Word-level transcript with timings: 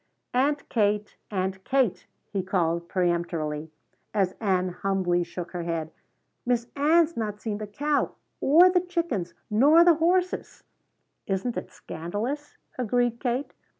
"Aunt 0.33 0.67
Kate 0.67 1.15
Aunt 1.29 1.63
Kate!" 1.63 2.07
he 2.33 2.41
called 2.41 2.89
peremptorily, 2.89 3.69
as 4.15 4.33
Ann 4.41 4.69
humbly 4.69 5.23
shook 5.23 5.51
her 5.51 5.61
head, 5.61 5.91
"Miss 6.43 6.65
Ann's 6.75 7.15
not 7.15 7.39
seen 7.39 7.59
the 7.59 7.67
cow 7.67 8.15
or 8.39 8.67
the, 8.71 8.79
chickens 8.81 9.35
nor 9.51 9.83
the 9.85 9.93
horses!" 9.93 10.63
"Isn't 11.27 11.55
it 11.55 11.69
scandalous?" 11.71 12.57
agreed 12.79 13.19
Kate. 13.19 13.53